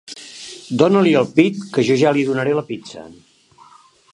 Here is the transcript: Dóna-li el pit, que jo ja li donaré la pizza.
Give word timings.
Dóna-li 0.81 1.11
el 1.19 1.27
pit, 1.35 1.59
que 1.75 1.85
jo 1.91 1.99
ja 2.05 2.15
li 2.19 2.25
donaré 2.31 2.57
la 2.61 2.65
pizza. 2.71 3.05